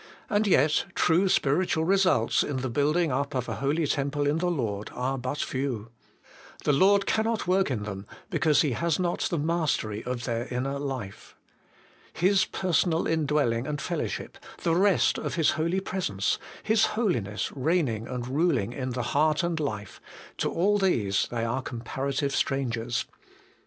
And 0.31 0.47
yet 0.47 0.87
true 0.95 1.29
spiritual 1.29 1.83
results 1.85 2.41
in 2.41 2.57
the 2.63 2.71
building 2.71 3.11
up 3.11 3.35
of 3.35 3.47
a 3.47 3.57
holy 3.57 3.85
temple 3.85 4.25
in 4.25 4.39
the 4.39 4.49
Lord 4.49 4.89
are 4.95 5.15
but 5.15 5.37
few. 5.37 5.91
The 6.63 6.73
Lord 6.73 7.05
cannot 7.05 7.45
work 7.45 7.69
in 7.69 7.83
them, 7.83 8.07
because 8.31 8.63
He 8.63 8.71
has 8.71 8.97
not 8.99 9.19
the 9.29 9.37
mastery 9.37 10.03
of 10.03 10.23
their 10.23 10.47
inner 10.49 10.79
life. 10.79 11.35
His 12.13 12.45
personal 12.45 13.05
indwelling 13.05 13.67
and 13.67 13.79
fellow 13.79 14.07
ship, 14.07 14.39
the 14.63 14.73
rest 14.73 15.19
of 15.19 15.35
His 15.35 15.51
Holy 15.51 15.79
Presence, 15.79 16.39
His 16.63 16.87
Holiness 16.97 17.51
reigning 17.53 18.07
and 18.07 18.27
ruling 18.27 18.73
in 18.73 18.93
the 18.93 19.03
heart 19.13 19.43
and 19.43 19.59
life, 19.59 20.01
to 20.39 20.49
all 20.51 20.79
these 20.79 21.27
they 21.29 21.45
are 21.45 21.61
comparative 21.61 22.35
strangers. 22.35 23.05